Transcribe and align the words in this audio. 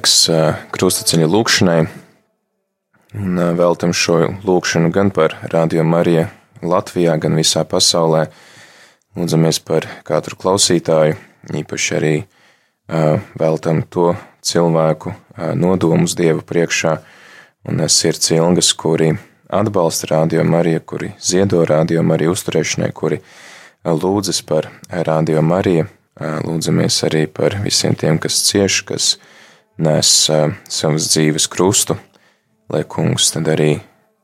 laiks 0.00 0.30
krustaceļa 0.72 1.26
lūkšanai, 1.28 1.80
un 3.20 3.40
veltam 3.58 3.92
šo 3.92 4.30
lūkšanu 4.48 4.88
gan 4.94 5.10
par 5.12 5.34
Radio 5.52 5.82
Mariju 5.84 6.24
Latvijā, 6.64 7.18
gan 7.20 7.36
visā 7.36 7.66
pasaulē. 7.68 8.30
Lūdzamies 9.12 9.58
par 9.60 9.84
katru 10.08 10.38
klausītāju, 10.40 11.18
īpaši 11.52 11.96
arī 11.98 12.14
veltam 13.36 13.82
to 13.82 14.14
cilvēku 14.40 15.12
nodomus 15.60 16.14
Dieva 16.16 16.40
priekšā 16.40 16.94
un 17.68 17.84
sirds 17.88 18.30
ilgas, 18.32 18.72
kuri 18.72 19.18
atbalsta 19.52 20.14
Radio 20.14 20.46
Mariju, 20.48 20.80
kuri 20.80 21.10
ziedo 21.20 21.60
Radio 21.68 22.00
Mariju 22.00 22.32
uzturēšanai, 22.32 22.88
kuri 22.96 23.20
lūdzas 23.84 24.40
par 24.48 24.70
Radio 24.88 25.42
Mariju. 25.44 25.90
Lūdzamies 26.16 27.02
arī 27.04 27.26
par 27.28 27.58
visiem 27.60 27.92
tiem, 27.92 28.16
kas 28.16 28.40
cieš, 28.48 28.80
kas 28.88 29.18
nes 29.80 30.10
savas 30.70 31.08
dzīves 31.10 31.48
krustu, 31.50 31.96
lai 32.70 32.82
kungs 32.84 33.32
tad 33.34 33.48
arī 33.50 33.78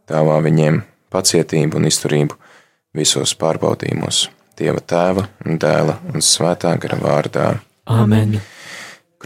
dāvā 0.08 0.38
viņiem 0.44 0.82
pacietību 1.12 1.80
un 1.80 1.88
izturību 1.90 2.36
visos 2.96 3.34
pārbaudījumos. 3.38 4.26
Dieva 4.56 4.80
tēva 4.80 5.26
un 5.44 5.58
dēla 5.60 5.98
un 6.12 6.24
svētā 6.24 6.72
gara 6.80 6.96
vārdā. 7.00 7.48
Āmen! 7.92 8.38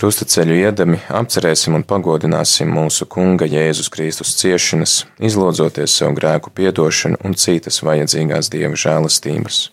Krustaceļu 0.00 0.54
iedami 0.56 0.98
apcerēsim 1.12 1.74
un 1.76 1.84
pagodināsim 1.84 2.70
mūsu 2.72 3.04
Kunga 3.10 3.44
Jēzus 3.50 3.90
Kristus 3.92 4.32
ciešanas, 4.38 4.94
izlūdzoties 5.18 5.96
savu 6.00 6.16
grēku 6.16 6.52
piedošanu 6.56 7.20
un 7.26 7.34
citas 7.36 7.82
vajadzīgās 7.84 8.48
Dieva 8.54 8.78
žēlastības. 8.78 9.64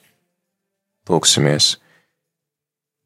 Lūksimies! 1.08 1.78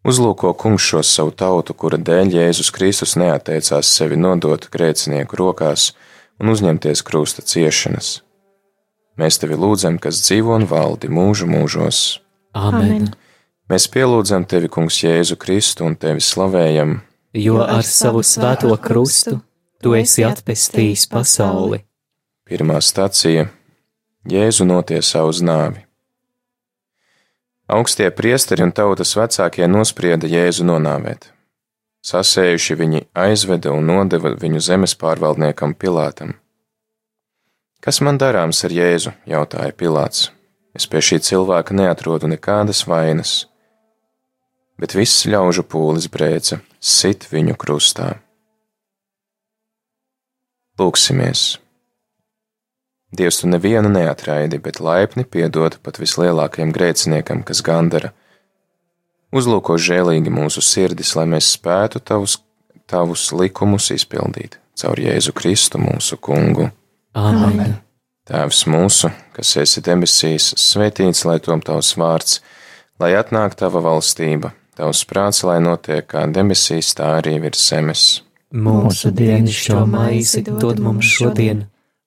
Uzlūko 0.07 0.55
kungs 0.57 0.81
šo 0.81 1.03
savu 1.05 1.33
tautu, 1.37 1.75
kura 1.77 1.99
dēļ 2.01 2.33
Jēzus 2.37 2.71
Kristus 2.73 3.13
neatteicās 3.21 3.91
sevi 3.93 4.17
nodot 4.17 4.65
grēcinieku 4.73 5.37
rokās 5.37 5.91
un 6.41 6.49
uzņemties 6.53 7.03
krusta 7.05 7.45
ciešanas. 7.45 8.21
Mēs 9.21 9.37
tevi 9.37 9.59
lūdzam, 9.59 9.99
kas 10.01 10.23
dzīvo 10.25 10.57
un 10.57 10.65
valdi 10.65 11.11
mūžu 11.11 11.45
mūžos. 11.51 12.01
Āmen! 12.57 13.11
Mēs 13.69 13.85
pielūdzam 13.91 14.47
tevi, 14.49 14.71
kungs, 14.71 14.97
Jēzu 15.03 15.37
Kristu 15.39 15.85
un 15.85 15.95
tevi 15.95 16.23
slavējam, 16.23 16.97
Jo 17.33 17.61
ar 17.63 17.85
savu 17.87 18.19
svēto 18.27 18.73
krustu 18.83 19.37
tu 19.79 19.93
esi 19.95 20.25
atpestījis 20.27 21.05
pasauli. 21.07 21.79
Pirmā 22.43 22.81
stacija- 22.83 23.45
Jēzu 24.33 24.67
notiesā 24.67 25.23
uz 25.23 25.39
nāvi. 25.39 25.85
Augstie 27.71 28.09
priesteri 28.11 28.65
un 28.65 28.73
tautas 28.75 29.13
vecākie 29.15 29.63
nosprieda 29.63 30.27
Jēzu 30.27 30.65
nonāvēt. 30.67 31.29
Sasējuši 32.03 32.75
viņi 32.75 33.01
aizveda 33.15 33.71
un 33.71 33.87
nodeva 33.87 34.33
viņu 34.41 34.59
zemes 34.65 34.91
pārvaldniekam 34.99 35.77
Pilātam. 35.79 36.33
Kas 37.79 38.01
man 38.03 38.19
darāms 38.19 38.59
ar 38.67 38.75
Jēzu? 38.75 39.15
jautāja 39.23 39.71
Pilāts. 39.71 40.27
Es 40.75 40.83
pie 40.83 40.99
šī 40.99 41.21
cilvēka 41.23 41.71
neatrodu 41.79 42.27
nekādas 42.33 42.83
vainas. 42.91 43.45
Bet 44.75 44.91
viss 44.91 45.23
ļaužu 45.23 45.63
pūlis 45.63 46.11
brēca, 46.11 46.59
sit 46.75 47.29
viņu 47.31 47.55
krustā. 47.55 48.17
Lūksimies! 50.75 51.60
Dievs 53.11 53.41
tu 53.41 53.49
nevienu 53.51 53.91
neatraidi, 53.91 54.61
bet 54.63 54.79
laipni 54.79 55.25
piedod 55.27 55.75
pat 55.83 55.99
vislielākajam 55.99 56.71
grēciniekam, 56.71 57.43
kas 57.43 57.59
gandara. 57.65 58.13
Uzlūko 59.35 59.75
žēlīgi 59.79 60.31
mūsu 60.31 60.63
sirdis, 60.63 61.13
lai 61.19 61.27
mēs 61.33 61.53
spētu 61.57 61.99
tavus, 62.03 62.39
tavus 62.87 63.29
likumus 63.35 63.91
izpildīt 63.95 64.61
caur 64.81 64.99
Jēzu 64.99 65.33
Kristu 65.35 65.81
mūsu 65.81 66.17
kungu. 66.17 66.69
Āmen! 67.17 67.77
Tēvs 68.29 68.63
mūsu, 68.69 69.09
kas 69.35 69.55
esi 69.59 69.81
debesīs, 69.83 70.51
svētīts 70.59 71.25
lai 71.27 71.39
tom 71.43 71.61
tavs 71.65 71.95
vārds, 71.99 72.39
lai 73.01 73.11
atnāk 73.17 73.57
tava 73.59 73.81
valstība, 73.83 74.53
tavs 74.77 75.03
prāts, 75.09 75.41
lai 75.47 75.57
notiek 75.63 76.05
kā 76.07 76.23
debesīs, 76.31 76.93
tā 76.95 77.17
arī 77.19 77.39
virs 77.43 77.65
zemes. 77.71 78.05
Mūsu 78.51 79.11
dienascho 79.15 79.83
maizi 79.89 80.43
dod 80.47 80.79
mums 80.83 81.07
šodien, 81.07 81.65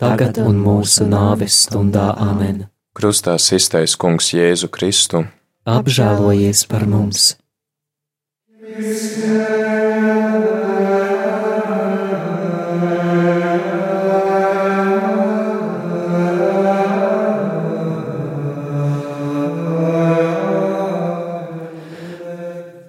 tagad 0.00 0.38
un 0.42 0.60
mūsu 0.60 1.06
nāves 1.08 1.62
stundā 1.66 2.10
amen. 2.18 2.66
Krustā 2.96 3.36
iztais 3.36 3.96
kungs 4.00 4.32
Jēzu 4.32 4.70
Kristu. 4.72 5.26
Apžēlojies 5.66 6.64
par 6.70 6.86
mums! 6.86 7.34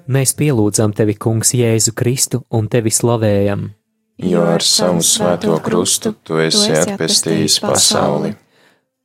Mēs 0.07 0.31
pielūdzam 0.33 0.93
tevi, 0.97 1.13
Kungs, 1.19 1.51
Jēzu 1.53 1.91
Kristu 1.93 2.39
un 2.49 2.65
tevi 2.71 2.89
slavējam. 2.89 3.67
Jo 4.17 4.47
ar 4.49 4.63
savu 4.65 5.03
svēto 5.05 5.59
krustu 5.61 6.15
tu 6.25 6.39
esi 6.41 6.73
atpestījis 6.73 7.59
pasauli. 7.61 8.33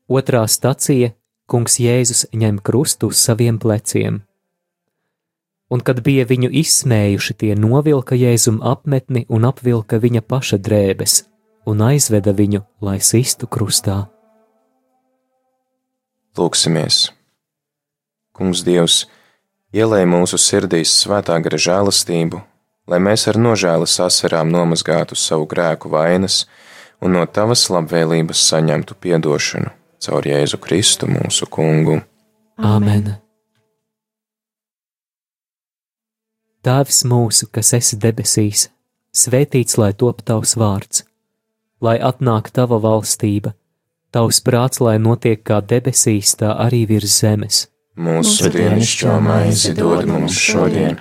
Otrā 0.09 0.47
stacija- 0.49 1.13
Kungs 1.51 1.77
Jēzus 1.79 2.27
ņem 2.33 2.63
krustu 2.63 3.07
uz 3.13 3.17
saviem 3.17 3.59
pleciem. 3.59 4.23
Un, 5.71 5.81
kad 5.81 6.03
bija 6.03 6.25
viņu 6.25 6.49
izsmējuši, 6.53 7.35
tie 7.35 7.55
novilka 7.55 8.15
Jēzum 8.15 8.61
apmetni 8.63 9.27
un 9.29 9.45
apvilka 9.45 9.99
viņa 9.99 10.21
paša 10.21 10.59
drēbes 10.59 11.23
un 11.67 11.81
aizveda 11.81 12.33
viņu, 12.33 12.65
lai 12.81 12.99
sistu 13.01 13.47
krustā. 13.47 14.09
Lūksimies! 16.37 17.11
Kungs 18.33 18.63
Dievs, 18.65 19.07
ielēj 19.77 20.07
mūsu 20.09 20.41
sirdīs 20.41 20.95
svētā 21.05 21.37
gara 21.45 21.61
žēlastību, 21.61 22.41
lai 22.89 22.99
mēs 23.03 23.29
ar 23.31 23.39
nožēlas 23.39 23.99
asarām 24.07 24.51
nomazgātu 24.53 25.19
savu 25.19 25.47
grēku 25.51 25.93
vainas 25.93 26.45
un 27.03 27.17
no 27.19 27.27
tavas 27.27 27.69
labvēlības 27.71 28.43
saņemtu 28.51 28.99
piedošanu 29.01 29.79
caur 30.03 30.27
Jēzu 30.27 30.59
Kristu 30.59 31.07
mūsu 31.11 31.47
kungu. 31.47 32.01
Āmen! 32.59 33.15
Tēvs 36.63 37.03
mūsu, 37.11 37.49
kas 37.51 37.73
esi 37.79 37.99
debesīs, 38.03 38.69
svētīts 39.15 39.79
lai 39.81 39.91
top 39.99 40.23
tavs 40.27 40.55
vārds, 40.59 41.03
lai 41.83 41.97
atnāk 41.99 42.53
tava 42.55 42.79
valstība, 42.83 43.55
tavs 44.15 44.39
prāts, 44.47 44.79
lai 44.83 44.99
notiek 45.03 45.43
kā 45.43 45.59
debesīs, 45.59 46.37
tā 46.39 46.53
arī 46.67 46.85
virs 46.91 47.19
zemes. 47.23 47.65
Mūsu 47.99 48.51
dienascho 48.55 49.19
maizi 49.21 49.75
dod 49.77 50.07
mums 50.09 50.39
šodien, 50.39 51.01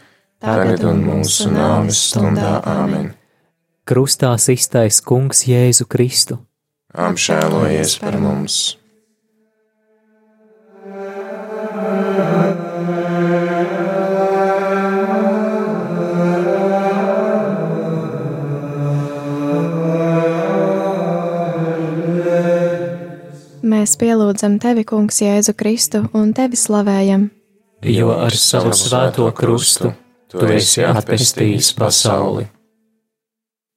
tagad 0.41 0.83
un 0.89 1.01
mūsu 1.05 1.49
nāves 1.53 2.01
stundā. 2.09 2.59
Āmen! 2.65 3.11
Krustā 3.85 4.33
iztais 4.53 5.01
Kungs 5.05 5.45
Jēzu 5.47 5.87
Kristu. 5.89 6.41
Apžēlojies 6.91 7.97
par 8.01 8.19
mums! 8.21 8.59
Mēs 23.71 23.95
pielūdzam 23.97 24.59
tevi, 24.61 24.83
Kungs, 24.85 25.21
Jēzu 25.23 25.55
Kristu 25.57 26.03
un 26.17 26.35
tevi 26.37 26.59
slavējam, 26.59 27.29
jo 27.87 28.13
ar 28.13 28.35
savu 28.37 28.75
svēto 28.77 29.25
krustu 29.33 29.93
tu 30.31 30.47
esi 30.47 30.83
atpestījis 30.87 31.73
pasauli. 31.77 32.47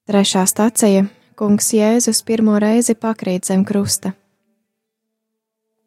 Trešā 0.09 0.45
stacija- 0.47 1.07
Kungs 1.39 1.73
Jēzus 1.75 2.23
pirmo 2.23 2.59
reizi 2.59 2.95
pakrīt 2.95 3.47
zem 3.47 3.65
krusta. 3.65 4.13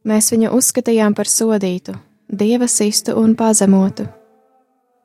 Mēs 0.04 0.32
viņu 0.32 0.52
uzskatījām 0.58 1.16
par 1.16 1.26
sodītu, 1.26 1.96
dieva 2.28 2.68
sistu 2.68 3.16
un 3.20 3.36
pazemotu, 3.36 4.08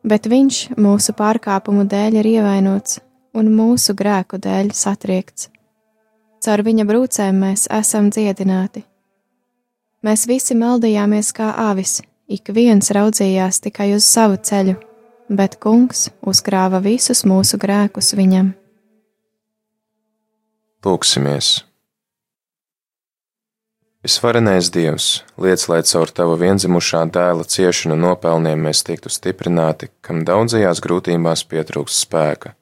bet 0.04 0.26
viņš 0.26 0.76
mūsu 0.76 1.12
pārkāpumu 1.12 1.86
dēļ 1.86 2.18
ir 2.20 2.26
ievainots 2.26 3.00
un 3.34 3.50
mūsu 3.56 3.94
grēku 3.94 4.38
dēļ 4.38 4.72
satriekts. 4.72 5.48
Caur 6.42 6.62
viņa 6.62 6.84
brūcēm 6.84 7.38
mēs 7.38 7.68
esam 7.70 8.10
dziedināti. 8.10 8.82
Mēs 10.02 10.26
visi 10.26 10.54
maldījāmies 10.58 11.30
kā 11.32 11.52
avis, 11.70 12.00
ik 12.26 12.50
viens 12.50 12.90
raudzījās 12.90 13.60
tikai 13.62 13.92
uz 13.94 14.04
savu 14.04 14.40
ceļu, 14.42 14.74
bet 15.28 15.58
kungs 15.62 16.08
uzkrāva 16.22 16.82
visus 16.84 17.24
mūsu 17.28 17.58
grēkus 17.60 18.14
viņam. 18.18 18.54
Lūksimies! 20.82 21.60
Visvarenais 24.02 24.66
Dievs, 24.74 25.22
liec, 25.38 25.62
lai 25.70 25.84
caur 25.86 26.10
Tava 26.10 26.34
vienzimušā 26.40 27.04
dēla 27.14 27.44
ciešanu 27.46 27.94
nopelniem 27.94 28.64
mēs 28.66 28.80
tiktu 28.82 29.12
stiprināti, 29.14 29.92
kam 30.02 30.24
daudzajās 30.26 30.82
grūtībās 30.82 31.44
pietrūkst 31.46 32.02
spēka. 32.08 32.56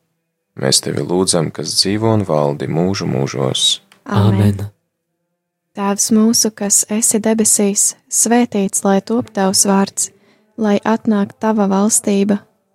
Mēs 0.61 0.83
Tevi 0.85 1.01
lūdzam, 1.01 1.49
kas 1.49 1.73
dzīvo 1.79 2.13
un 2.19 2.27
valdi 2.29 2.69
mūžu 2.69 3.09
mūžos. 3.09 3.81
Āmen! 4.05 4.67
Tēvs 5.73 6.11
mūsu, 6.13 6.51
kas 6.53 6.83
esi 6.93 7.23
debesīs, 7.25 7.95
svētīts 8.13 8.85
lai 8.85 8.99
top 9.01 9.33
tavs 9.33 9.65
vārds, 9.71 10.11
lai 10.61 10.77
atnāk 10.85 11.33
tava 11.41 11.71
valstība, 11.73 12.43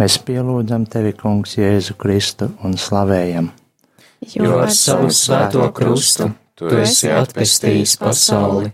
Mēs 0.00 0.16
pielūdzam 0.24 0.86
tevi, 0.88 1.12
Kungs, 1.12 1.58
Jēzu 1.58 1.92
Kristu 2.00 2.46
un 2.64 2.78
slavējam. 2.80 3.50
Jo 4.32 4.62
ar 4.62 4.70
savu 4.72 5.10
svēto 5.12 5.66
krustu 5.76 6.30
tu 6.56 6.70
esi 6.80 7.10
atpestījis 7.12 7.98
pasauli. 8.00 8.70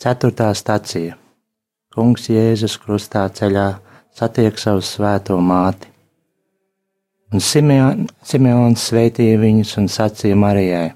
Ceturtā 0.00 0.48
stacija. 0.58 1.14
Kungs 1.94 2.26
Jēzus 2.32 2.74
krustā 2.82 3.22
ceļā 3.34 3.68
satiek 4.18 4.58
savu 4.58 4.82
svēto 4.82 5.38
māti. 5.38 5.86
Un 7.30 7.38
Simeon, 7.38 8.08
Simeons 8.26 8.88
sveitīja 8.90 9.38
viņus 9.38 9.76
un 9.78 9.86
sacīja 9.86 10.38
Marijai: 10.38 10.88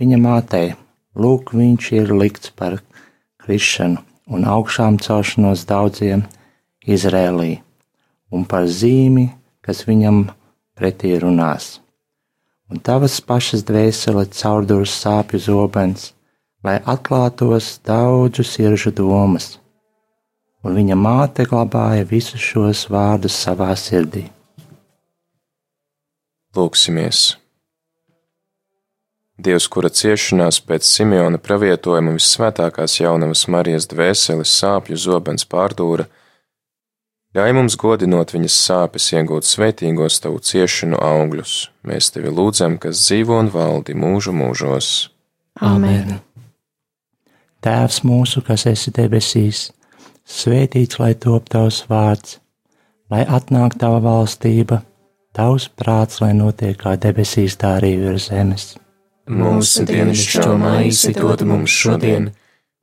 Viņa 0.00 0.22
mātei, 0.22 0.72
lūk, 1.12 1.52
viņš 1.52 1.92
ir 2.00 2.16
likts 2.16 2.56
par 2.56 2.78
krišanu 3.44 4.00
un 4.32 4.48
augšām 4.48 4.96
celšanos 5.02 5.68
daudziem 5.68 6.24
Izrēlī, 6.86 7.60
un 8.30 8.44
par 8.44 8.66
zīmi, 8.66 9.28
kas 9.62 9.84
viņam 9.86 10.26
pretī 10.78 11.14
runās. 11.20 11.78
Un 12.70 12.82
tavas 12.82 13.20
pašas 13.22 13.62
dvēsele 13.66 14.26
caurdurs 14.34 14.94
sāpju 15.04 15.38
zobens, 15.42 16.10
lai 16.66 16.80
atklātos 16.82 17.76
daudzu 17.86 18.42
sirdžu 18.42 18.90
domas, 18.90 19.56
un 20.66 20.74
viņa 20.74 20.98
māte 20.98 21.46
glabāja 21.46 22.06
visus 22.10 22.42
šos 22.42 22.88
vārdus 22.90 23.38
savā 23.46 23.70
sirdī. 23.78 24.26
Lūksimies! 26.56 27.36
Dievs, 29.36 29.66
kura 29.68 29.90
ciešanās 29.92 30.62
pēc 30.64 30.86
Simeona 30.88 31.36
pravietojuma 31.36 32.14
vissvētākās 32.16 32.94
jaunavas 33.02 33.42
Marijas 33.52 33.84
dvēseles 33.90 34.54
sāpju 34.62 34.96
zobens 34.96 35.44
pārdūra, 35.44 36.06
ļauj 37.36 37.52
mums 37.52 37.74
godinot 37.76 38.32
viņas 38.32 38.54
sāpes 38.66 39.10
iegūt 39.12 39.44
svētīgos 39.44 40.22
tavu 40.24 40.40
ciešanu 40.40 40.96
augļus. 41.04 41.56
Mēs 41.84 42.08
tevi 42.14 42.32
lūdzam, 42.32 42.78
kas 42.80 43.02
dzīvo 43.04 43.36
un 43.42 43.50
valdi 43.52 43.96
mūžu 43.98 44.32
mūžos. 44.32 45.10
Āmen! 45.60 46.16
Tēvs 47.64 48.02
mūsu, 48.06 48.40
kas 48.46 48.66
esi 48.70 48.92
debesīs, 48.94 49.66
svētīts 50.24 51.00
lai 51.02 51.12
top 51.20 51.48
tavs 51.52 51.82
vārds, 51.90 52.38
lai 53.12 53.24
atnāk 53.26 53.76
tava 53.80 54.00
valstība, 54.04 54.80
tavs 55.36 55.68
prāts, 55.68 56.22
lai 56.22 56.32
notiek 56.36 56.78
kā 56.80 56.96
debesīs, 57.00 57.58
tā 57.60 57.76
arī 57.80 57.96
virs 58.00 58.30
zemes. 58.30 58.68
Mūsu 59.26 59.84
dienascho 59.88 60.54
maizi 60.60 61.12
dod 61.16 61.42
mums 61.48 61.74
šodien, 61.74 62.30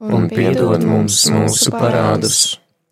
un 0.03 0.27
piedod 0.29 0.83
mums 0.83 1.23
mūsu 1.31 1.71
parādus, 1.71 2.41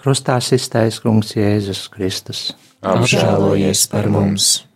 Krustā 0.00 0.38
iztais 0.40 0.96
kungs 1.04 1.34
Jēzus 1.36 1.84
Kristus. 1.92 2.40
Apžēlojies 2.80 3.84
par 3.92 4.08
mums! 4.08 4.69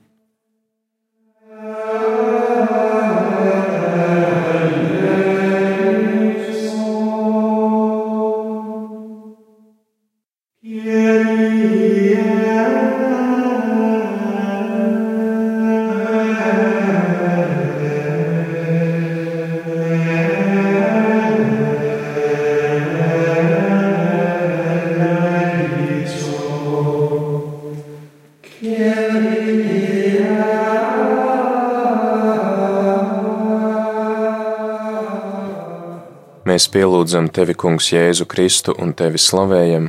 Mēs 36.55 36.69
pielūdzam 36.71 37.27
tevi, 37.35 37.57
Kungs, 37.59 37.89
Jēzu 37.91 38.29
Kristu 38.31 38.77
un 38.79 38.93
tevi 38.95 39.19
slavējam, 39.19 39.89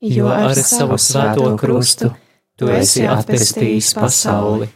jo 0.00 0.30
ar 0.32 0.56
savu 0.56 0.96
svēto 0.96 1.50
krustu 1.60 2.08
tu 2.56 2.70
esi 2.72 3.02
atpestījis 3.04 3.90
pasauli. 3.98 4.70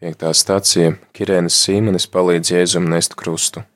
Piektā 0.00 0.30
stācija 0.32 0.94
Kirēnas 1.12 1.58
Sīmanis 1.60 2.08
palīdz 2.08 2.54
Jēzum 2.54 2.88
nest 2.88 3.18
krustu. 3.20 3.66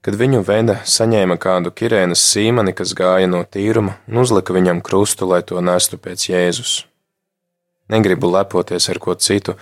Kad 0.00 0.16
viņu 0.16 0.40
veda, 0.48 0.78
saņēma 0.88 1.36
kādu 1.44 1.74
Kirēnas 1.76 2.24
Sīmani, 2.30 2.72
kas 2.72 2.96
gāja 2.96 3.28
no 3.28 3.42
tīruma, 3.44 3.98
un 4.08 4.24
uzlika 4.24 4.56
viņam 4.56 4.80
krustu, 4.86 5.28
lai 5.28 5.42
to 5.44 5.60
nestu 5.60 6.00
pēc 6.00 6.30
Jēzus. 6.30 6.74
Negribu 7.92 8.32
lepoties 8.32 8.88
ar 8.88 9.04
ko 9.04 9.12
citu, 9.20 9.58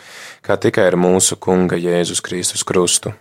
kā 0.46 0.54
tikai 0.62 0.86
ar 0.92 1.00
mūsu 1.08 1.42
Kunga 1.42 1.74
Jēzus 1.74 2.22
Kristus 2.22 2.62
krustu. 2.62 3.16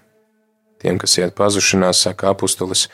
Tiem, 0.84 0.98
kas 1.00 1.16
iet 1.16 1.32
pazušanā, 1.38 1.94
saka 1.96 2.34
apustulis, 2.34 2.90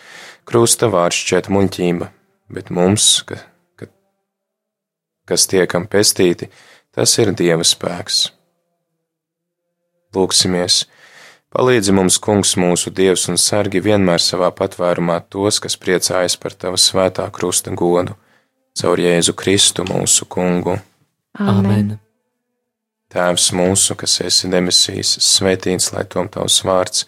krusta 0.45 0.91
vārds 0.93 1.17
šķiet 1.23 1.47
muļķība, 1.49 2.11
bet 2.53 2.69
mums, 2.69 3.07
ka, 3.25 3.39
ka, 3.79 3.87
kas 5.29 5.47
tiekam 5.49 5.87
pestīti, 5.89 6.51
tas 6.93 7.15
ir 7.17 7.33
Dieva 7.33 7.65
spēks. 7.65 8.27
Lūksimies! 10.13 10.83
Palīdzi 11.49 11.93
mums, 11.97 12.19
Kungs, 12.21 12.51
mūsu 12.61 12.91
Dievs 12.93 13.23
un 13.31 13.39
sargi 13.41 13.81
vienmēr 13.81 14.21
savā 14.21 14.51
patvērumā 14.53 15.15
tos, 15.33 15.57
kas 15.57 15.77
priecājas 15.81 16.35
par 16.37 16.53
Tava 16.53 16.77
svētā 16.77 17.25
krusta 17.33 17.73
godu, 17.73 18.13
caur 18.77 19.01
Jēzu 19.01 19.33
Kristu 19.33 19.85
mūsu 19.89 20.29
Kungu. 20.29 20.77
Āmen! 21.41 21.95
Tēvs 23.09 23.47
mūsu, 23.57 23.97
kas 23.97 24.19
esi 24.21 24.51
debesīs, 24.53 25.15
svētīts 25.25 25.89
lai 25.95 26.05
tom 26.05 26.29
Tavs 26.29 26.59
vārds, 26.61 27.07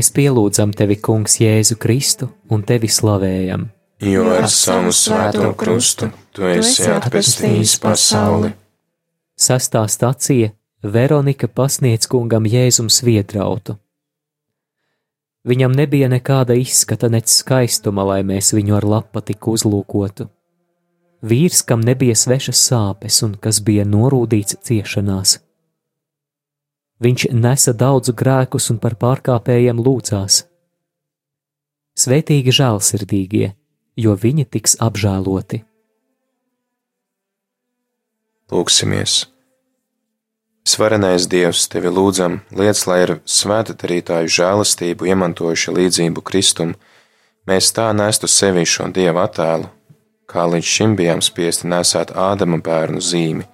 Mēs 0.00 0.08
pielūdzam 0.16 0.72
tevi, 0.72 0.96
Kungs, 0.96 1.36
Jēzu 1.42 1.76
Kristu 1.76 2.30
un 2.48 2.64
tevi 2.64 2.88
slavējam 2.88 3.68
jo 4.00 4.24
ar 4.32 4.48
savu 4.48 4.92
svēto 4.96 5.52
krustu 5.60 6.08
tu 6.32 6.48
esi 6.48 6.88
atpestījis 6.88 7.76
pasauli. 7.82 8.54
Sastā 9.36 9.84
stacija 9.88 10.50
Veronika 10.80 11.48
pasniedz 11.48 12.08
kungam 12.08 12.48
Jēzums 12.48 13.02
vietrautu. 13.04 13.76
Viņam 15.44 15.72
nebija 15.76 16.08
nekāda 16.12 16.56
izskata, 16.56 17.08
nec 17.08 17.28
skaistuma, 17.32 18.04
lai 18.04 18.20
mēs 18.24 18.52
viņu 18.56 18.76
ar 18.76 18.84
lapatiku 18.84 19.56
uzlūkotu. 19.56 20.28
Vīrs, 21.20 21.60
kam 21.68 21.84
nebija 21.84 22.16
svešas 22.16 22.60
sāpes 22.70 23.20
un 23.24 23.36
kas 23.36 23.60
bija 23.64 23.84
norūdīts 23.84 24.60
ciešanās. 24.64 25.38
Viņš 27.00 27.30
nesa 27.32 27.72
daudzu 27.72 28.12
grēkus 28.12 28.68
un 28.72 28.78
par 28.80 28.98
pārkāpējiem 29.00 29.80
lūdzās. 29.80 30.42
Svētīgi 31.96 32.52
žēlsirdīgie, 32.52 33.50
jo 33.96 34.14
viņi 34.16 34.46
tiks 34.52 34.76
apžēloti. 34.84 35.64
Lūksimies! 38.52 39.26
Svarenais 40.66 41.24
Dievs, 41.30 41.64
tevi 41.72 41.88
lūdzam, 41.88 42.40
liec, 42.52 42.80
lai 42.86 42.98
ar 43.06 43.12
svēta 43.24 43.74
darītāju 43.80 44.30
žēlastību 44.36 45.08
iemantojuši 45.08 45.74
līdzību 45.76 46.24
Kristum, 46.26 46.74
mēs 47.48 47.70
tā 47.74 47.88
nestu 47.96 48.28
sevi 48.28 48.66
šo 48.68 48.90
Dieva 48.92 49.24
attēlu, 49.28 49.70
kā 50.30 50.44
līdz 50.52 50.74
šim 50.74 50.98
bijām 51.00 51.24
spiesti 51.24 51.70
nesāt 51.70 52.12
Ādama 52.12 52.60
bērnu 52.60 53.00
zīmi, 53.00 53.48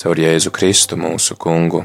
caur 0.00 0.22
Jēzu 0.24 0.54
Kristu 0.56 0.96
mūsu 0.96 1.36
kungu. 1.36 1.84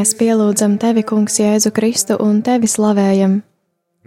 Mēs 0.00 0.14
pielūdzam 0.16 0.78
tevi, 0.80 1.02
Kungs, 1.04 1.34
Jēzu 1.42 1.74
Kristu 1.76 2.14
un 2.24 2.38
tevi 2.40 2.64
slavējam. 2.72 3.34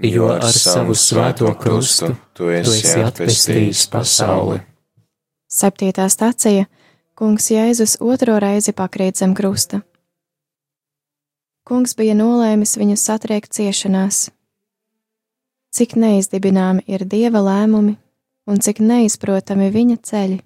Jo 0.01 0.31
ar 0.33 0.47
savu 0.49 0.95
svēto 0.97 1.51
krustu 1.53 2.07
tu 2.33 2.47
esi 2.49 2.95
atpestījis 2.97 3.83
pasauli. 3.93 4.57
Septītā 5.53 6.07
stacija 6.09 6.65
Kungs 7.13 7.51
Jēzus 7.53 7.99
otro 8.01 8.39
reizi 8.41 8.73
pakrīt 8.73 9.21
zem 9.21 9.35
krusta. 9.37 9.83
Kungs 11.61 11.93
bija 11.93 12.17
nolēmis 12.17 12.73
viņu 12.81 12.97
satriekt 12.97 13.53
ciešanās. 13.53 14.31
Cik 15.77 15.93
neizdibināmi 15.93 16.87
ir 16.89 17.05
dieva 17.05 17.45
lēmumi 17.51 17.99
un 18.49 18.65
cik 18.65 18.81
neizprotami 18.81 19.69
viņa 19.77 20.01
ceļi. 20.09 20.41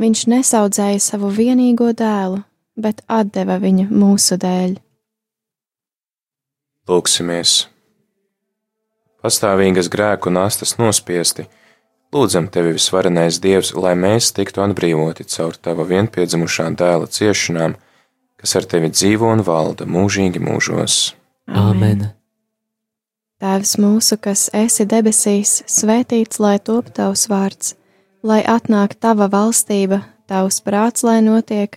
Viņš 0.00 0.26
nesaudzēja 0.32 1.04
savu 1.04 1.28
vienīgo 1.36 1.92
dēlu, 1.92 2.45
bet 2.76 3.02
deva 3.32 3.56
viņu 3.58 3.88
mūsu 3.90 4.36
dēļ. 4.40 4.76
Lūksimies! 6.86 7.66
Pastāvīgas 9.24 9.88
grēku 9.90 10.30
nastas 10.30 10.76
nospiesti, 10.78 11.48
lūdzam 12.14 12.46
tevi 12.52 12.76
visvarenais 12.76 13.40
Dievs, 13.42 13.72
lai 13.74 13.96
mēs 13.98 14.30
tiktu 14.36 14.62
atbrīvoti 14.62 15.26
caur 15.32 15.56
tava 15.58 15.86
vienpiedzimušā 15.88 16.68
dēla 16.78 17.08
ciešanām, 17.10 17.74
kas 18.38 18.54
ar 18.60 18.68
tevi 18.70 18.92
dzīvo 18.92 19.32
un 19.32 19.42
valda 19.42 19.88
mūžīgi 19.88 20.42
mūžos. 20.44 21.16
Āmen! 21.48 22.12
Tēvs 23.42 23.74
mūsu, 23.82 24.16
kas 24.22 24.46
esi 24.56 24.86
debesīs, 24.88 25.58
svētīts 25.68 26.38
lai 26.40 26.56
top 26.62 26.92
tavs 26.94 27.26
vārds, 27.28 27.74
lai 28.22 28.44
atnāk 28.46 28.94
tava 29.00 29.26
valstība, 29.32 30.04
tavs 30.30 30.62
prāts, 30.64 31.04
lai 31.04 31.18
notiek 31.24 31.76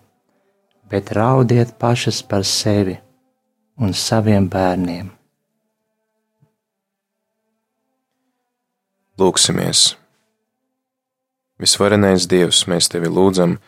bet 0.91 1.11
raudiet 1.15 1.77
pašas 1.79 2.21
par 2.21 2.43
sevi 2.45 2.97
un 3.79 3.93
saviem 3.95 4.49
bērniem. 4.51 5.09
Lūksimies! 9.21 9.91
Visvarenais 11.61 12.25
Dievs, 12.25 12.63
mēs 12.65 12.89
tevi 12.89 13.09
lūdzam, 13.11 13.59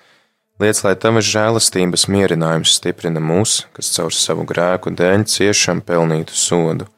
liec, 0.62 0.80
lai 0.82 0.96
tavas 0.98 1.28
žēlastības 1.30 2.08
mierinājums 2.10 2.74
stiprina 2.80 3.22
mūs, 3.22 3.60
kas 3.76 3.92
caur 3.94 4.14
savu 4.18 4.48
grēku 4.50 4.92
dēļ 4.98 5.28
ciešam 5.30 5.84
pelnītu 5.86 6.34
sodu, 6.34 6.90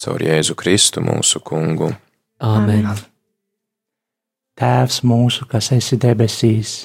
caur 0.00 0.22
Jēzu 0.22 0.54
Kristu 0.58 1.02
mūsu 1.02 1.42
kungu. 1.42 1.90
Āmen! 2.40 2.86
Tēvs 4.60 5.02
mūsu, 5.08 5.48
kas 5.50 5.72
esi 5.74 5.98
debesīs, 5.98 6.84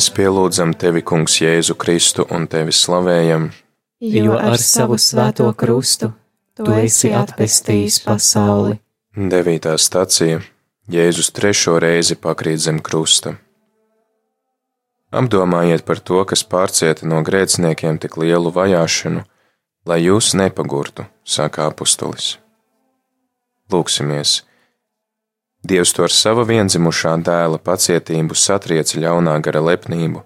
Mēs 0.00 0.14
pielūdzam 0.16 0.70
tevi, 0.80 1.02
Kungs, 1.04 1.34
Jēzu 1.42 1.74
Kristu 1.76 2.24
un 2.32 2.46
tevi 2.48 2.72
slavējam, 2.72 3.50
Jo 4.00 4.38
ar 4.40 4.56
savu 4.56 4.96
svēto 4.96 5.50
krustu 5.52 6.08
tu 6.56 6.72
esi 6.72 7.10
atpestījis 7.12 7.98
pasauli. 8.06 8.78
Devītā 9.12 9.74
stacija 9.76 10.40
Jēzus 10.88 11.28
trešo 11.36 11.76
reizi 11.84 12.16
pakrīt 12.16 12.64
zem 12.64 12.80
krusta. 12.80 13.34
Apdomājiet 15.12 15.84
par 15.84 16.00
to, 16.00 16.24
kas 16.24 16.48
pārcieta 16.48 17.04
no 17.04 17.20
grēciniekiem 17.20 18.00
tik 18.00 18.16
lielu 18.16 18.56
vajāšanu, 18.56 19.26
lai 19.84 20.00
jūs 20.06 20.32
nepagurtu, 20.32 21.04
saka 21.28 21.68
apustulis. 21.68 22.38
Lūksimies! 23.68 24.38
Dievs 25.66 25.92
to 25.92 26.06
ar 26.06 26.12
sava 26.14 26.46
vienzimušā 26.48 27.18
dēla 27.24 27.60
pacietību 27.60 28.36
satrieca 28.36 29.00
ļaunā 29.00 29.36
gara 29.44 29.60
lepnību. 29.60 30.22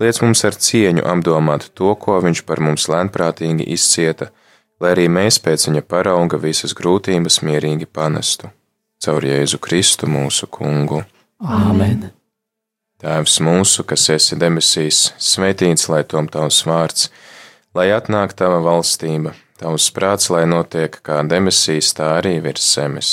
Liec 0.00 0.20
mums 0.24 0.40
ar 0.48 0.56
cieņu 0.56 1.04
apdomāt 1.04 1.66
to, 1.76 1.92
ko 1.94 2.16
viņš 2.24 2.44
par 2.48 2.62
mums 2.64 2.88
lēnprātīgi 2.88 3.66
izcieta, 3.74 4.30
lai 4.80 4.94
arī 4.94 5.10
mēs 5.12 5.38
pēc 5.44 5.66
viņa 5.68 5.82
parauga 5.84 6.40
visas 6.40 6.72
grūtības 6.76 7.42
mierīgi 7.44 7.84
panestu. 7.84 8.48
Caur 9.04 9.24
Jēzu 9.24 9.60
Kristu 9.60 10.08
mūsu 10.08 10.48
kungu. 10.48 11.02
Āmen! 11.40 12.08
Tēvs 13.00 13.38
mūsu, 13.44 13.84
kas 13.88 14.08
esi 14.12 14.36
debesīs, 14.36 15.14
svētīts 15.16 15.86
lai 15.88 16.02
tom 16.04 16.26
tavs 16.28 16.58
vārds, 16.68 17.06
lai 17.76 17.86
atnāk 17.96 18.34
tava 18.36 18.58
valstība, 18.64 19.32
tavs 19.60 19.88
prāts, 19.96 20.28
lai 20.32 20.44
notiek 20.48 20.98
kā 21.04 21.22
debesīs, 21.24 21.94
tā 21.96 22.10
arī 22.18 22.34
virs 22.44 22.66
zemes. 22.74 23.12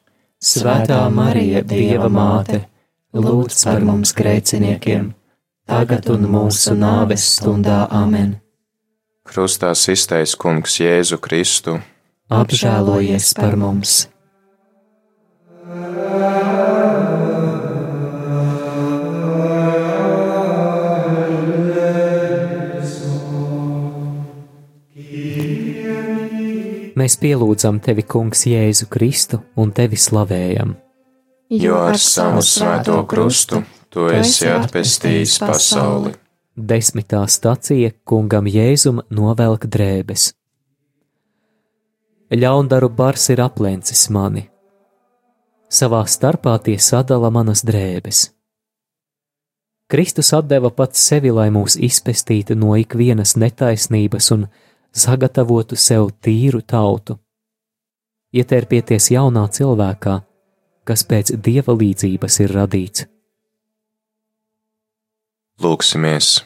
Svētā 0.41 1.03
Marija, 1.13 1.59
Dieva 1.61 2.07
māte, 2.09 2.63
lūdz 3.13 3.59
par 3.61 3.83
mums 3.85 4.09
grēciniekiem, 4.17 5.11
tagad 5.69 6.09
un 6.09 6.25
mūsu 6.33 6.73
nāves 6.73 7.27
stundā 7.35 7.83
Āmen. 7.93 8.39
Krustā 9.21 9.75
iztais 9.93 10.33
Kungs 10.33 10.79
Jēzu 10.81 11.21
Kristu. 11.21 11.77
Apžēlojies 12.33 13.35
par 13.37 13.53
mums! 13.53 14.07
Mēs 27.01 27.15
pielūdzam 27.17 27.79
tevi, 27.81 28.03
Kungs, 28.05 28.43
Jēzu 28.45 28.85
Kristu 28.93 29.39
un 29.57 29.71
tevi 29.73 29.97
slavējam. 29.97 30.75
Jo 31.49 31.79
ar 31.87 31.97
savu 31.97 32.43
svēto 32.45 32.99
krustu 33.09 33.63
tu 33.89 34.05
esi 34.13 34.45
atpestījis 34.45 35.39
pasauli. 35.41 36.11
Desmitā 36.53 37.23
stacija 37.25 37.95
kungam 38.05 38.45
Jēzum 38.45 39.01
novelk 39.09 39.65
drēbes. 39.73 40.27
Ļaundaru 42.37 42.91
bars 42.93 43.31
ir 43.33 43.41
aplencis 43.41 44.05
mani. 44.13 44.45
Savā 45.73 46.03
starpā 46.05 46.59
tie 46.61 46.77
sadala 46.77 47.33
manas 47.33 47.65
drēbes. 47.65 48.27
Kristus 49.89 50.29
deva 50.45 50.69
pats 50.69 51.01
sevi, 51.01 51.33
lai 51.33 51.49
mūs 51.49 51.79
izpestītu 51.81 52.55
no 52.55 52.75
ikvienas 52.77 53.33
netaisnības 53.41 54.31
un 54.37 54.45
sagatavotu 54.91 55.75
sev 55.75 56.11
tīru 56.21 56.61
tautu. 56.61 57.17
Ietērpieties 58.31 59.11
jaunā 59.11 59.47
cilvēkā, 59.51 60.21
kas 60.87 61.03
pēc 61.07 61.33
dieva 61.43 61.75
līdzības 61.75 62.39
ir 62.43 62.55
radīts. 62.55 63.07
Lūksimies! 65.61 66.39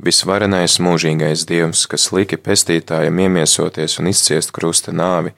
Visvarenais 0.00 0.78
mūžīgais 0.80 1.44
Dievs, 1.44 1.84
kas 1.86 2.08
lika 2.16 2.38
pestītājam 2.40 3.18
iemiesoties 3.20 3.98
un 4.00 4.08
izciest 4.08 4.50
krusta 4.56 4.94
nāvi, 4.96 5.34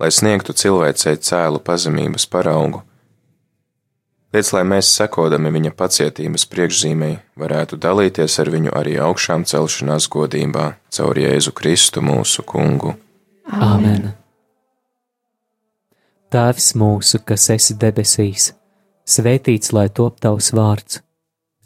lai 0.00 0.08
sniegtu 0.08 0.56
cilvēcei 0.56 1.18
cēlu 1.20 1.60
pazemības 1.60 2.24
paraugu. 2.32 2.80
Liec, 4.30 4.52
lai 4.54 4.62
mēs, 4.62 4.92
sekodami 4.94 5.50
viņa 5.50 5.72
pacietības 5.74 6.46
priekšzīmei, 6.52 7.16
varētu 7.40 7.78
dalīties 7.82 8.38
ar 8.42 8.50
viņu 8.54 8.74
arī 8.78 8.94
augšām 9.02 9.44
celšanās 9.50 10.06
godībā 10.12 10.66
caur 10.94 11.18
Jēzu 11.18 11.52
Kristu 11.56 12.02
mūsu 12.04 12.46
kungu. 12.46 12.94
Āmen! 13.50 14.12
Tēvs 16.30 16.72
mūsu, 16.78 17.18
kas 17.26 17.48
esi 17.50 17.74
debesīs, 17.74 18.52
svētīts 19.02 19.74
lai 19.74 19.88
top 19.90 20.22
tavs 20.22 20.52
vārds, 20.54 21.00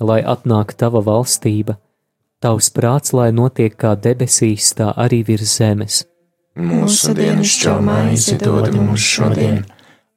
lai 0.01 0.23
atnāk 0.25 0.73
tava 0.81 1.05
valstība 1.05 1.77
Tavs 2.45 2.67
prāts, 2.77 3.15
lai 3.17 3.31
notiek 3.33 3.73
kā 3.73 3.95
debesīs, 3.97 4.75
tā 4.77 4.91
arī 5.01 5.23
virs 5.25 5.55
zemes. 5.57 6.03
Mūsu 6.61 7.15
dienascho 7.17 7.79
maizi 7.81 8.37
dod 8.43 8.69
mums 8.77 9.01
šodien, 9.01 9.63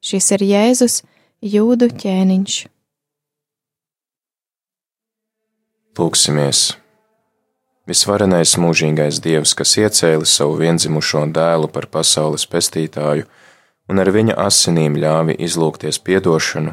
Šis 0.00 0.30
ir 0.32 0.40
Jēzus, 0.48 1.02
jūdu 1.44 1.90
ķēniņš. 1.92 2.54
Lūksimies! 6.00 6.60
Visvarenais 7.90 8.54
mūžīgais 8.56 9.18
Dievs, 9.20 9.52
kas 9.58 9.74
iecēla 9.76 10.24
savu 10.24 10.54
vienzimušo 10.62 11.26
dēlu 11.36 11.68
par 11.74 11.90
pasaules 11.92 12.46
pestītāju 12.48 13.26
un 13.92 14.00
ar 14.00 14.08
viņa 14.14 14.38
asinīm 14.40 14.96
ļāvi 15.02 15.36
izlūgties 15.44 16.00
piedošanu, 16.06 16.72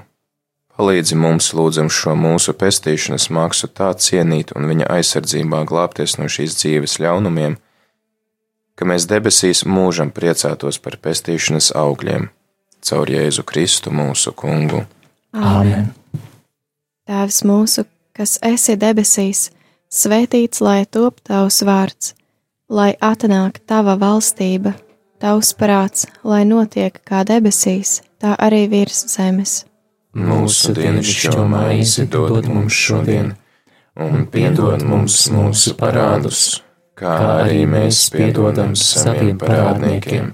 palīdzi 0.79 1.19
mums 1.19 1.51
lūdzam 1.59 1.91
šo 1.91 2.15
mūsu 2.15 2.55
pestīšanas 2.55 3.27
maksu 3.35 3.67
tā 3.67 3.91
cienīt 4.07 4.55
un 4.55 4.71
viņa 4.71 4.87
aizsardzībā 4.95 5.65
glābties 5.67 6.15
no 6.21 6.31
šīs 6.31 6.55
dzīves 6.61 6.95
ļaunumiem, 7.03 7.59
ka 8.79 8.87
mēs 8.87 9.11
debesīs 9.11 9.65
mūžam 9.67 10.15
priecātos 10.15 10.79
par 10.79 10.95
pestīšanas 11.03 11.73
augļiem 11.75 12.31
caur 12.88 13.10
Jēzu 13.12 13.43
Kristu 13.47 13.91
mūsu 13.93 14.34
kungu. 14.38 14.84
Āmen! 15.36 15.91
Tēvs 17.08 17.43
mūsu, 17.47 17.86
kas 18.15 18.38
esi 18.43 18.76
debesīs, 18.80 19.47
svētīts 19.91 20.62
lai 20.63 20.82
top 20.91 21.21
tavs 21.28 21.62
vārds, 21.67 22.13
lai 22.69 22.93
atnāk 23.00 23.62
tava 23.67 23.95
valstība, 24.00 24.73
tavs 25.23 25.54
prāts, 25.58 26.08
lai 26.23 26.43
notiek 26.47 27.00
kā 27.08 27.23
debesīs, 27.28 28.02
tā 28.21 28.36
arī 28.36 28.65
virs 28.71 29.06
zemes. 29.13 29.62
Mūsu 30.17 30.73
dienascho 30.76 31.45
maizi 31.47 32.08
dod 32.10 32.47
mums 32.50 32.73
šodien, 32.73 33.36
un 33.95 34.26
piedod 34.32 34.84
mums 34.88 35.28
mūsu 35.34 35.76
parādus, 35.78 36.63
kā 36.97 37.13
arī 37.43 37.63
mēs 37.69 38.08
piedodam 38.15 38.76
saviem 38.80 39.38
parādniekiem 39.38 40.34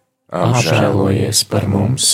apžēlojies 0.31 1.43
par 1.51 1.67
mums! 1.67 2.11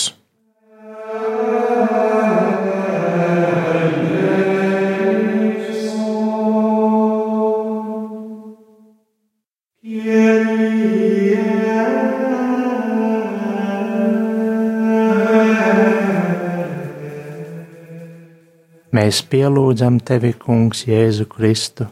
Mēs 18.97 19.19
pielūdzam 19.29 19.99
tevi, 20.01 20.33
Kungs, 20.41 20.81
Jēzu 20.89 21.27
Kristu, 21.29 21.85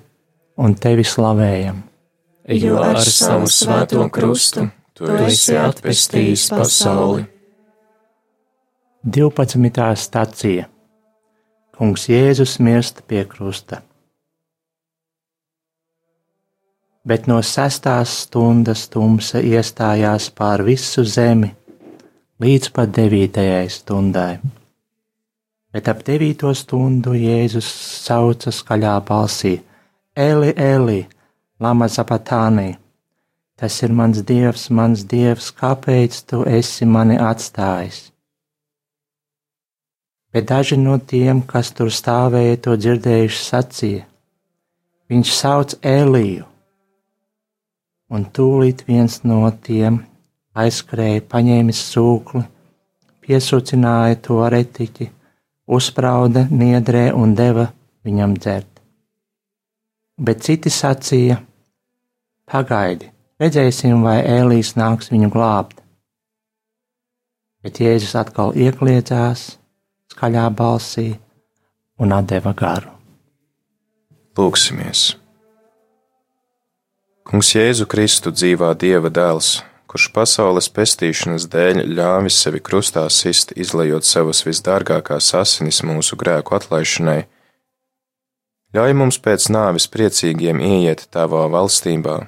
un 0.57 0.73
tevi 0.73 1.05
slavējam. 1.05 1.83
Jo 2.49 2.81
ar 2.81 2.97
savu 3.05 3.47
svēto 3.51 4.07
krustu 4.13 4.65
tu 4.95 5.09
esi 5.27 5.57
atpestījis 5.59 6.47
pasauli. 6.53 7.25
12. 9.05 9.89
stācija 10.01 10.69
Kungs 11.75 12.05
Jēzus 12.07 12.55
mirst 12.63 13.01
pie 13.03 13.25
krusta. 13.27 13.81
Bet 17.05 17.27
no 17.27 17.41
sestās 17.43 18.13
stundas 18.23 18.85
tumsa 18.89 19.41
iestājās 19.43 20.29
pār 20.33 20.63
visu 20.65 21.03
zemi, 21.03 21.51
līdz 22.41 22.71
pat 22.73 22.95
devītajai 22.95 23.67
stundai. 23.69 24.39
Bet 25.75 25.91
ap 25.91 26.01
devīto 26.07 26.53
stundu 26.55 27.13
Jēzus 27.19 27.67
sauca 28.07 28.55
skaļā 28.55 28.95
balsī: 29.05 29.53
Eli, 30.15 30.55
Eli, 30.55 31.03
lama 31.59 31.91
zapatānī! 31.91 32.84
Tas 33.55 33.77
ir 33.83 33.93
mans 33.95 34.19
dievs, 34.27 34.67
mans 34.67 35.05
dievs, 35.07 35.53
kāpēc 35.55 36.17
tu 36.27 36.41
esi 36.43 36.83
mani 36.85 37.15
atstājis? 37.15 38.01
Bet 40.35 40.49
daži 40.49 40.75
no 40.75 40.97
tiem, 40.99 41.39
kas 41.47 41.69
tur 41.71 41.87
stāvēja, 41.87 42.57
to 42.65 42.75
dzirdējuši, 42.75 43.39
sacīja: 43.39 44.03
Viņš 45.07 45.31
sauc 45.31 45.77
Eliju, 45.79 46.43
un 48.11 48.27
tūlīt 48.35 48.83
viens 48.89 49.21
no 49.23 49.47
tiem 49.69 50.01
aizskrēja, 50.51 51.23
paņēmis 51.31 51.85
sūkli, 51.93 52.43
piesucināja 53.23 54.19
to 54.27 54.43
retiķi, 54.51 55.07
uzsprauda 55.65 56.49
niedrē 56.51 57.07
un 57.15 57.39
deva 57.39 57.69
viņam 58.03 58.35
dzert. 58.35 58.71
Bet 60.19 60.43
citi 60.43 60.67
sacīja: 60.83 61.39
Pagaidi, 62.51 63.14
redzēsim, 63.41 64.03
vai 64.05 64.19
Ēlīs 64.23 64.75
nāks 64.79 65.11
viņu 65.13 65.31
glābt. 65.33 65.81
Bet 67.65 67.81
Jēzus 67.81 68.13
atkal 68.19 68.53
iekliedzās 68.53 69.55
skaļā 70.13 70.49
balsī 70.53 71.15
un 71.97 72.13
deva 72.27 72.53
garu. 72.53 72.91
Lūksimies! 74.35 75.15
Kungs 77.25 77.55
Jēzu 77.55 77.87
Kristu 77.89 78.29
dzīvā 78.29 78.75
Dieva 78.77 79.09
dēls, 79.09 79.63
kurš 79.89 80.11
pasaules 80.13 80.67
pestīšanas 80.69 81.47
dēļ 81.49 81.79
ļāvis 81.97 82.37
sevi 82.43 82.59
krustā 82.61 83.07
sist, 83.09 83.55
izlejot 83.57 84.05
savas 84.05 84.43
visdārgākās 84.45 85.31
asinis 85.39 85.81
mūsu 85.87 86.19
grēku 86.21 86.53
atlaišanai, 86.59 87.23
ļauj 88.77 88.93
mums 88.99 89.17
pēc 89.25 89.49
nāvis 89.55 89.89
priecīgiem 89.89 90.61
ieiet 90.61 91.07
tavā 91.15 91.47
valstībā. 91.49 92.19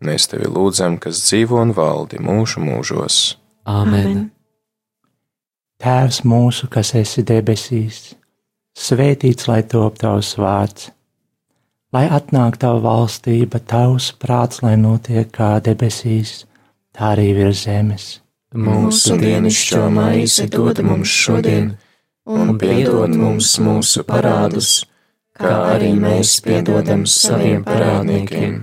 Mēs 0.00 0.26
tevi 0.32 0.50
lūdzam, 0.50 0.98
kas 0.98 1.22
dzīvo 1.26 1.60
un 1.62 1.76
valdi 1.76 2.18
mūžu 2.18 2.64
mūžos. 2.64 3.36
Āmen! 3.68 4.30
Tēvs 5.84 6.24
mūsu, 6.24 6.68
kas 6.72 6.94
esi 6.96 7.22
debesīs, 7.26 8.14
svētīts 8.74 9.48
lai 9.50 9.62
top 9.68 9.98
tavs 10.00 10.34
vārds 10.40 10.90
lai 11.94 12.08
atnāk 12.10 12.58
tava 12.62 12.80
valstība, 12.82 13.60
tavs 13.62 14.10
prāts, 14.18 14.62
lai 14.64 14.74
notiek 14.80 15.30
kā 15.34 15.54
debesīs, 15.64 16.42
tā 16.94 17.14
arī 17.14 17.30
virs 17.38 17.64
zemes. 17.68 18.08
Mūsu 18.54 19.18
dienascho 19.18 19.86
maizi 19.94 20.46
dod 20.50 20.80
mums 20.86 21.10
šodien, 21.10 21.72
un 22.30 22.54
piedod 22.58 23.14
mums 23.18 23.54
mūsu 23.62 24.04
parādus, 24.06 24.84
kā 25.38 25.54
arī 25.74 25.92
mēs 25.98 26.36
piedodam 26.44 27.02
saviem 27.10 27.64
parādniekiem, 27.66 28.62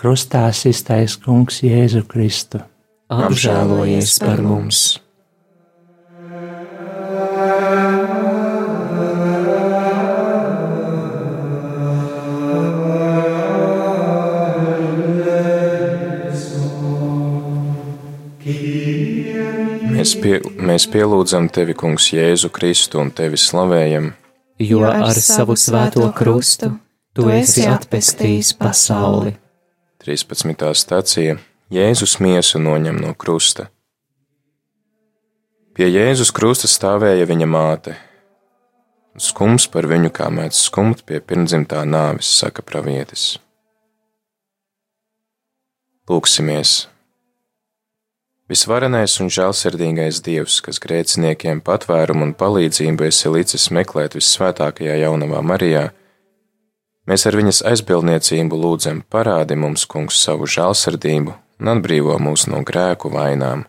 Krustā 0.00 0.46
iztais 0.48 1.12
Kungs 1.20 1.58
Jēzu 1.60 2.00
Kristu. 2.08 2.62
Apžēlojies 3.12 4.14
par 4.22 4.40
mums! 4.40 4.78
Mēs, 19.90 20.14
pie, 20.16 20.40
mēs 20.56 20.88
pielūdzam 20.88 21.50
tevi, 21.52 21.76
Kungs, 21.76 22.08
Jēzu 22.16 22.48
Kristu 22.48 23.04
un 23.04 23.12
tevi 23.12 23.36
slavējam, 23.36 24.14
jo 24.64 24.80
ar 24.88 25.20
savu 25.20 25.60
svēto 25.60 26.08
krustu 26.16 26.72
tu 27.12 27.28
esi 27.36 27.68
atpestījis 27.68 28.56
pasauli. 28.56 29.36
13. 30.00 30.54
stācija 30.72 31.34
Jēzus 31.68 32.14
miesu 32.24 32.56
noņem 32.56 33.02
no 33.02 33.10
krusta. 33.20 33.66
Pie 35.76 35.90
Jēzus 35.90 36.30
krusta 36.32 36.70
stāvēja 36.72 37.26
viņa 37.28 37.48
māte. 37.52 37.98
Skums 39.20 39.68
par 39.68 39.84
viņu 39.90 40.08
kā 40.16 40.30
mēdz 40.32 40.62
skumt 40.70 41.04
pie 41.04 41.20
pirmdzimtā 41.20 41.84
nāves, 41.84 42.32
saka 42.32 42.64
pravietis. 42.64 43.34
Lūksimies! 46.08 46.88
Visvarenais 48.48 49.20
un 49.20 49.28
žēlsirdīgais 49.28 50.24
Dievs, 50.24 50.62
kas 50.64 50.80
grēciniekiem 50.80 51.60
patvērumu 51.60 52.30
un 52.30 52.36
palīdzību 52.40 53.12
esi 53.12 53.36
licis 53.36 53.68
meklēt 53.68 54.16
vissvētākajā 54.16 54.96
jaunavā 55.04 55.44
Marijā, 55.44 55.90
mēs 57.08 57.26
ar 57.28 57.36
viņas 57.38 57.62
aizbildniecību 57.70 58.60
lūdzam 58.60 59.04
parādi 59.12 59.56
mums, 59.56 59.86
kungs, 59.86 60.20
savu 60.20 60.48
žēlsirdību 60.50 61.36
un 61.60 61.72
atbrīvo 61.74 62.16
mūs 62.20 62.48
no 62.50 62.64
grēku 62.66 63.12
vainām. 63.14 63.66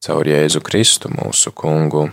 Caur 0.00 0.26
Jēzu 0.26 0.62
Kristu 0.64 1.10
mūsu 1.12 1.52
kungu. 1.52 2.08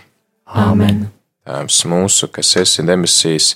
Āmen! 0.47 1.07
Tēvs 1.47 1.85
mūsu, 1.87 2.27
kas 2.27 2.49
esi 2.59 2.83
debesīs, 2.83 3.53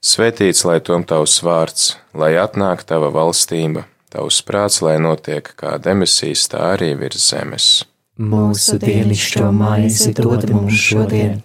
svētīts 0.00 0.64
lai 0.64 0.78
tom 0.80 1.04
tavs 1.04 1.42
vārds, 1.44 1.90
lai 2.16 2.32
atnāk 2.40 2.86
tava 2.88 3.10
valstība 3.12 3.84
Tavs 4.16 4.38
prāts, 4.48 4.78
lai 4.80 4.94
notiek 5.02 5.48
kā 5.60 5.74
debesīs, 5.82 6.46
tā 6.48 6.62
arī 6.72 6.92
virs 6.96 7.20
zemes. 7.32 7.66
Mūsu 8.16 8.78
dienascho 8.80 9.50
maizi 9.52 10.14
dod 10.16 10.46
mums 10.48 10.78
šodien, 10.80 11.42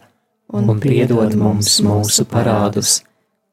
un 0.55 0.69
piedod 0.79 1.33
mums 1.35 1.73
mūsu 1.83 2.23
parādus, 2.31 3.01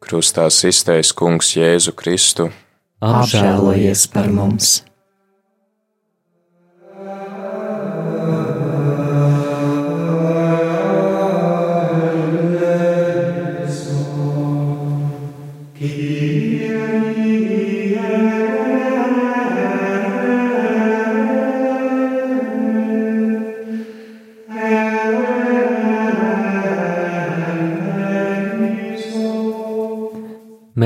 Krustā 0.00 0.46
iztais 0.48 1.12
Kungs 1.12 1.50
Jēzu 1.52 1.92
Kristu, 1.92 2.48
apžēlojies 3.04 4.06
par 4.14 4.30
mums! 4.32 4.78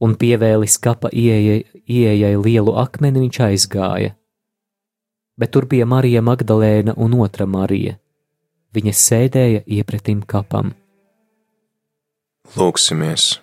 Un 0.00 0.14
pievēlis 0.18 0.78
kapa 0.82 1.10
ieejai, 1.12 1.62
ieejai 1.88 2.34
lielu 2.36 2.74
akmeni, 2.78 3.26
viņš 3.26 3.40
aizgāja. 3.48 4.14
Bet 5.38 5.52
tur 5.54 5.68
bija 5.70 5.86
Marija 5.86 6.22
Magdalēna 6.22 6.96
un 6.96 7.14
otra 7.22 7.46
Marija. 7.46 7.98
Viņa 8.74 8.94
sēdēja 8.94 9.62
iepretim 9.66 10.22
kapam. 10.26 10.74
Lūksimies! 12.56 13.38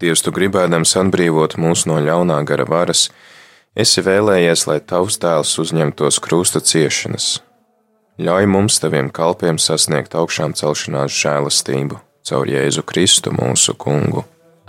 Dievs, 0.00 0.22
tu 0.24 0.32
gribēdams 0.32 0.96
atbrīvot 0.96 1.58
mūs 1.60 1.84
no 1.88 1.98
ļaunā 2.00 2.38
gara 2.48 2.64
varas, 2.64 3.10
esi 3.76 4.00
vēlējies, 4.00 4.64
lai 4.70 4.78
tavs 4.80 5.20
dēls 5.20 5.52
uzņemtos 5.60 6.20
krusta 6.24 6.62
ciešanas. 6.64 7.40
Ļauj 8.20 8.48
mums, 8.48 8.80
taviem 8.80 9.12
kalpiem, 9.12 9.60
sasniegt 9.60 10.16
augšām 10.16 10.56
celšanās 10.56 11.12
žēlastību 11.12 12.00
caur 12.26 12.48
Jēzu 12.48 12.84
Kristu 12.86 13.32
mūsu 13.34 13.74
kungu. 13.80 14.24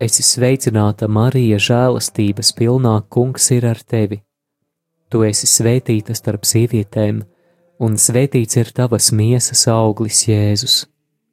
Esi 0.00 0.24
sveicināta, 0.24 1.10
Marija, 1.12 1.58
žēlastības 1.60 2.54
pilnā 2.56 2.94
kungs 3.12 3.50
ir 3.52 3.66
ar 3.68 3.80
tevi. 3.84 4.22
Tu 5.12 5.20
esi 5.28 5.48
svētīta 5.50 6.14
starp 6.16 6.46
sievietēm, 6.48 7.18
un 7.84 7.98
svētīts 8.00 8.56
ir 8.56 8.70
tavas 8.72 9.10
miesas 9.12 9.66
auglis, 9.68 10.22
Jēzus. 10.24 10.86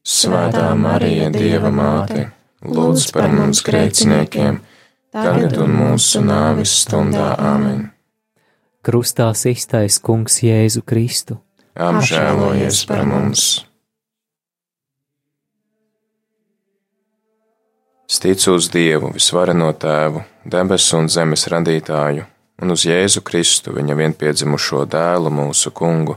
Svētā 0.03 0.73
Marija, 0.75 1.29
Dieva 1.31 1.71
māte, 1.71 2.25
lūdz 2.67 3.07
par 3.15 3.31
mums 3.31 3.63
grēciniekiem, 3.63 4.59
tagad 5.15 5.55
un 5.63 5.71
mūsu 5.77 6.25
nāves 6.27 6.75
stundā 6.81 7.37
amen. 7.39 7.93
Krustā 8.83 9.31
iztais 9.47 9.95
kungs 10.03 10.41
Jēzu 10.43 10.83
Kristu. 10.83 11.39
Apžēlojies 11.79 12.83
par 12.89 13.07
mums! 13.07 13.66
Es 18.09 18.19
ticu 18.23 18.53
uz 18.55 18.69
Dievu, 18.71 19.09
visvareno 19.11 19.73
Tēvu, 19.75 20.21
debesu 20.47 20.95
un 20.95 21.09
zemes 21.11 21.41
radītāju, 21.51 22.23
un 22.63 22.71
uz 22.71 22.85
Jēzu 22.87 23.19
Kristu, 23.27 23.73
viņa 23.75 23.97
vienpiedzimušo 23.99 24.85
dēlu, 24.87 25.27
mūsu 25.41 25.73
kungu, 25.75 26.15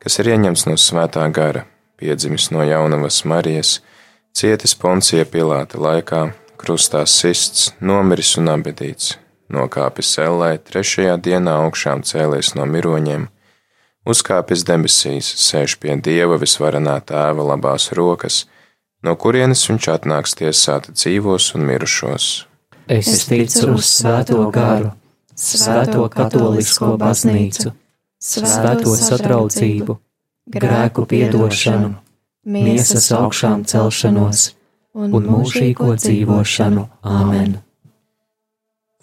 kas 0.00 0.16
ir 0.22 0.32
ieņemts 0.32 0.64
no 0.70 0.78
svētā 0.80 1.26
gara, 1.28 1.66
piedzimis 2.00 2.48
no 2.48 2.64
jaunavas 2.64 3.20
Marijas, 3.28 3.74
cietis 4.32 4.72
Poncija 4.72 5.28
Pilāta 5.28 5.76
laikā, 5.76 6.24
krustā 6.56 7.04
sists, 7.04 7.74
nomiris 7.78 8.38
un 8.40 8.48
abedīts, 8.56 9.18
nokāpis 9.52 10.16
ellē, 10.24 10.54
trešajā 10.64 11.20
dienā 11.28 11.60
augšām 11.66 12.08
cēlies 12.08 12.54
no 12.56 12.64
miroņiem, 12.64 13.28
uzkāpis 14.08 14.64
debesīs, 14.64 15.28
sēž 15.44 15.76
pie 15.76 16.00
Dieva 16.00 16.40
visvarenā 16.40 17.02
Tēva 17.04 17.52
labās 17.52 17.92
rokas, 17.92 18.46
no 19.02 19.14
kurienes 19.16 19.64
viņš 19.68 19.88
atnāks 19.94 20.36
tiesāt 20.38 20.90
dzīvos 20.94 21.52
un 21.58 21.66
mirušos. 21.68 22.28
Es 22.88 23.26
ticu 23.28 23.74
uz 23.76 23.90
Svēto 23.98 24.46
garu, 24.54 24.92
Svēto 25.36 26.06
katolisko 26.12 26.94
baznīcu, 27.00 27.72
Svēto 28.18 28.94
sadraudzību, 28.98 29.98
grēku 30.54 31.04
piedošanu, 31.10 31.92
miesas 32.48 33.12
augšām 33.14 33.66
celšanos 33.68 34.48
un 34.98 35.14
mūžīgo 35.28 35.92
dzīvošanu. 36.00 36.88
Āmen! 37.04 37.58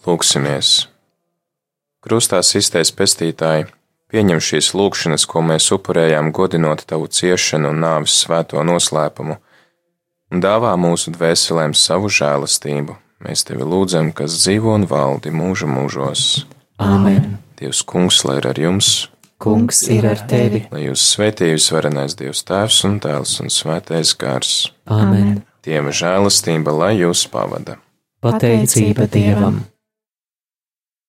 Lūksimies! 0.05 0.73
Krustā 2.05 2.41
iztais 2.43 2.91
pestītāji, 2.93 3.69
pieņem 4.13 4.41
šīs 4.47 4.73
lūkšanas, 4.77 5.23
ko 5.25 5.41
mēs 5.41 5.71
upurējām, 5.73 6.29
godinot 6.35 6.83
tavu 6.85 7.07
ciešanu 7.09 7.71
un 7.73 7.81
nāvis 7.81 8.19
svēto 8.25 8.61
noslēpumu, 8.61 9.39
dāvā 10.31 10.75
mūsu 10.79 11.13
dvēselēm 11.15 11.73
savu 11.77 12.09
žēlastību. 12.09 12.95
Mēs 13.25 13.45
tevi 13.47 13.65
lūdzam, 13.65 14.11
kas 14.13 14.35
dzīvo 14.43 14.75
un 14.75 14.85
valdi 14.89 15.31
mūžu 15.33 15.69
mūžos. 15.71 16.45
Āmen! 16.81 17.37
Dievs, 17.59 17.81
kungs, 17.87 18.23
lai 18.27 18.41
ir 18.41 18.49
ar 18.51 18.59
jums, 18.59 19.07
Kungs 19.39 19.81
ir 19.91 20.05
ar 20.07 20.21
tevi! 20.29 20.61
lai 20.71 20.85
jūs 20.85 21.03
svētījus 21.15 21.67
varenais 21.75 22.15
Dievs 22.15 22.43
Tēvs 22.47 22.81
un 22.87 22.99
Dēls 23.03 23.37
un 23.43 23.51
Svētais 23.51 24.13
Gars. 24.19 24.71
Āmen! 24.87 25.41
Dieva 25.65 25.91
žēlastība, 25.95 26.71
lai 26.75 26.93
jūs 26.99 27.25
pavada. 27.31 27.77
Pateicība 28.23 29.07
Dievam! 29.11 29.63